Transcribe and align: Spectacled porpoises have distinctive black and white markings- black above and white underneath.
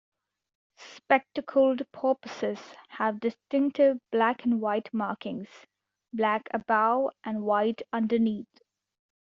Spectacled 0.77 1.83
porpoises 1.91 2.57
have 2.87 3.19
distinctive 3.19 3.99
black 4.11 4.45
and 4.45 4.59
white 4.59 4.91
markings- 4.91 5.47
black 6.13 6.49
above 6.53 7.11
and 7.23 7.43
white 7.43 7.83
underneath. 7.93 8.49